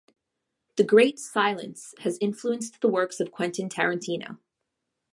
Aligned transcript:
"The 0.77 0.83
Great 0.83 1.19
Silence" 1.19 1.93
has 1.99 2.17
influenced 2.19 2.81
the 2.81 2.87
works 2.89 3.19
of 3.19 3.31
Quentin 3.31 3.69
Tarantino. 3.69 4.39